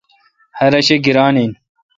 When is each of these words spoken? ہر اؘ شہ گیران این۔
ہر 0.57 0.71
اؘ 0.77 0.81
شہ 0.87 0.95
گیران 1.05 1.35
این۔ 1.39 1.51